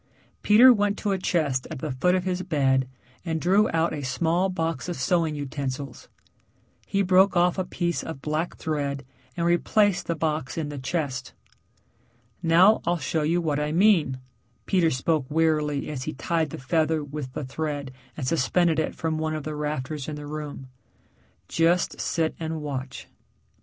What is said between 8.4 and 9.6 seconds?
thread and